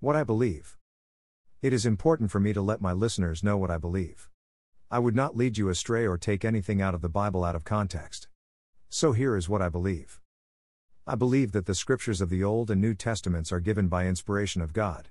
[0.00, 0.76] What I believe.
[1.60, 4.30] It is important for me to let my listeners know what I believe.
[4.92, 7.64] I would not lead you astray or take anything out of the Bible out of
[7.64, 8.28] context.
[8.88, 10.20] So here is what I believe.
[11.04, 14.62] I believe that the scriptures of the Old and New Testaments are given by inspiration
[14.62, 15.08] of God,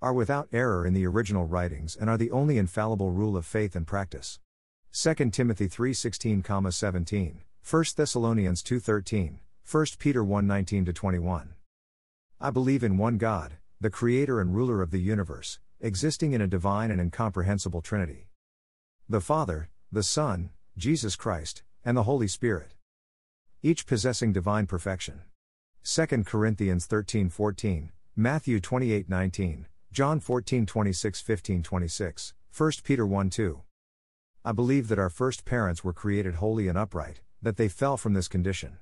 [0.00, 3.76] are without error in the original writings, and are the only infallible rule of faith
[3.76, 4.40] and practice.
[4.92, 11.54] 2 Timothy 3:16, 17, 1 Thessalonians 2:13, 1 Peter 1:19 21.
[12.40, 16.46] I believe in one God, the creator and ruler of the universe, existing in a
[16.46, 18.28] divine and incomprehensible Trinity.
[19.08, 22.74] The Father, the Son, Jesus Christ, and the Holy Spirit.
[23.62, 25.22] Each possessing divine perfection.
[25.82, 33.62] 2 Corinthians 13:14, Matthew 28:19, John 14:26, 15, 26, 1 Peter 1:2.
[34.44, 38.12] I believe that our first parents were created holy and upright, that they fell from
[38.12, 38.76] this condition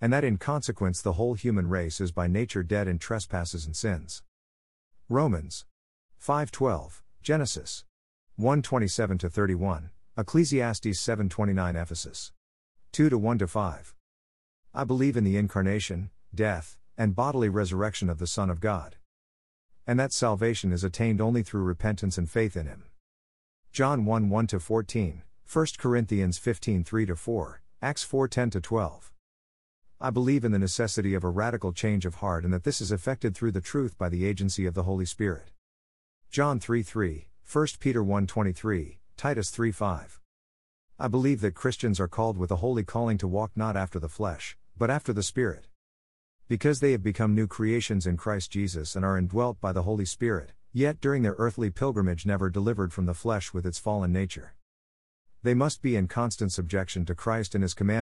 [0.00, 3.76] and that in consequence the whole human race is by nature dead in trespasses and
[3.76, 4.22] sins.
[5.08, 5.66] Romans
[6.18, 7.84] 5:12, Genesis
[8.38, 12.32] 1:27 to 31, Ecclesiastes 7:29 Ephesus
[12.92, 13.94] 2 to 1 to 5.
[14.72, 18.96] I believe in the incarnation, death, and bodily resurrection of the Son of God.
[19.86, 22.84] And that salvation is attained only through repentance and faith in him.
[23.72, 25.22] John 1 1 to 14,
[25.52, 29.12] 1 Corinthians 15 3 to 4, Acts 4 10 to 12.
[30.02, 32.90] I believe in the necessity of a radical change of heart and that this is
[32.90, 35.50] effected through the truth by the agency of the Holy Spirit.
[36.30, 40.20] John 3 3, 1 Peter 1 23, Titus 3 5.
[40.98, 44.08] I believe that Christians are called with a holy calling to walk not after the
[44.08, 45.66] flesh, but after the Spirit.
[46.48, 50.06] Because they have become new creations in Christ Jesus and are indwelt by the Holy
[50.06, 54.54] Spirit, yet during their earthly pilgrimage never delivered from the flesh with its fallen nature.
[55.42, 58.00] They must be in constant subjection to Christ and His command.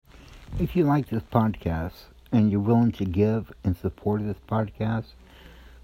[0.55, 1.91] If you like this podcast
[2.31, 5.05] and you're willing to give in support of this podcast,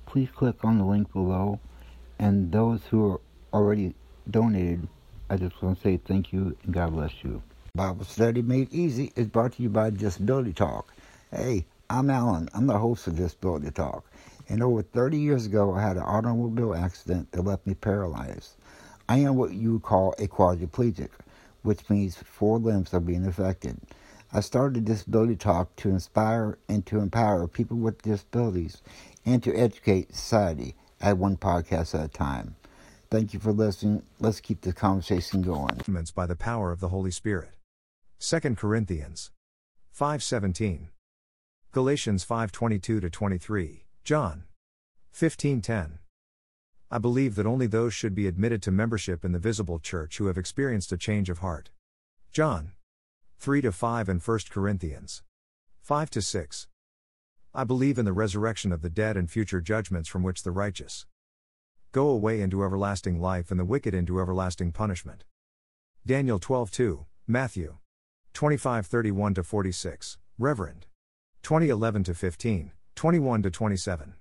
[0.08, 1.60] please click on the link below.
[2.18, 3.22] And those who are
[3.54, 3.94] already
[4.32, 4.88] donated,
[5.30, 7.44] I just want to say thank you and God bless you.
[7.76, 10.92] Bible Study Made Easy is brought to you by Disability Talk.
[11.32, 12.50] Hey, I'm Alan.
[12.56, 14.06] I'm the host of Disability Talk.
[14.50, 18.56] And over 30 years ago, I had an automobile accident that left me paralyzed.
[19.08, 21.10] I am what you would call a quadriplegic,
[21.62, 23.78] which means four limbs are being affected.
[24.36, 28.82] I started Disability Talk to inspire and to empower people with disabilities
[29.24, 32.56] and to educate society at one podcast at a time.
[33.12, 34.02] Thank you for listening.
[34.20, 35.80] Let's keep the conversation going.
[36.16, 37.52] By the power of the Holy Spirit.
[38.18, 39.30] 2 Corinthians
[39.92, 40.90] 5:17.
[41.72, 43.86] Galatians 5:22 to 23.
[44.04, 44.46] John
[45.12, 46.00] 15:10.
[46.90, 50.26] I believe that only those should be admitted to membership in the visible church who
[50.26, 51.70] have experienced a change of heart.
[52.32, 52.72] John
[53.44, 55.22] 3 to 5 and 1 Corinthians
[55.82, 56.68] 5 to 6.
[57.54, 61.06] I believe in the resurrection of the dead and future judgments from which the righteous
[61.92, 65.26] go away into everlasting life and the wicked into everlasting punishment.
[66.06, 67.80] Daniel 12:2, Matthew
[68.34, 70.86] 25:31 to 46, Reverend
[71.42, 74.14] 2011 to 15, 21 to 27.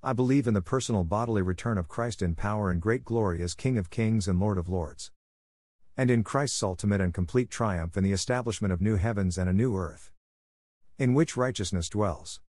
[0.00, 3.56] I believe in the personal bodily return of Christ in power and great glory as
[3.56, 5.10] King of kings and Lord of lords
[5.98, 9.52] and in Christ's ultimate and complete triumph in the establishment of new heavens and a
[9.52, 10.12] new earth,
[10.96, 12.40] in which righteousness dwells.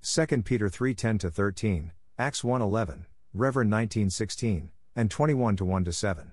[0.00, 3.04] 2 Peter 3:10 13, Acts 1:11,
[3.34, 6.32] Reverend 19:16, and 21 1 7.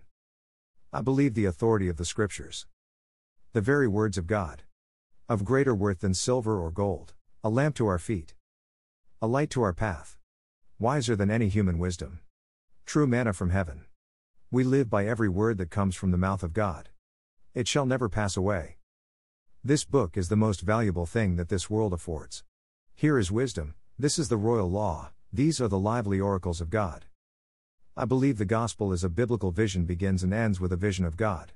[0.93, 2.65] I believe the authority of the scriptures.
[3.51, 4.63] The very words of God.
[5.27, 8.35] Of greater worth than silver or gold, a lamp to our feet,
[9.21, 10.17] a light to our path,
[10.79, 12.21] wiser than any human wisdom.
[12.85, 13.83] True manna from heaven.
[14.49, 16.87] We live by every word that comes from the mouth of God.
[17.53, 18.77] It shall never pass away.
[19.61, 22.45] This book is the most valuable thing that this world affords.
[22.95, 27.07] Here is wisdom, this is the royal law, these are the lively oracles of God.
[27.97, 31.17] I believe the gospel is a biblical vision begins and ends with a vision of
[31.17, 31.51] God.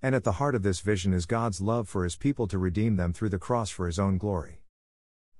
[0.00, 2.94] And at the heart of this vision is God's love for his people to redeem
[2.94, 4.62] them through the cross for his own glory.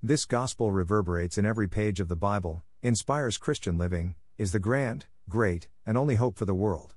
[0.02, 5.06] This gospel reverberates in every page of the Bible, inspires Christian living, is the grand,
[5.28, 6.94] great, and only hope for the world.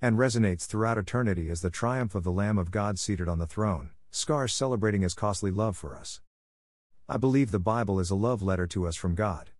[0.00, 3.46] And resonates throughout eternity as the triumph of the Lamb of God seated on the
[3.46, 6.20] throne, scars celebrating his costly love for us.
[7.08, 9.50] I believe the Bible is a love letter to us from God.